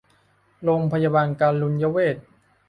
[0.63, 2.17] โรงพยาบาลการุญเวช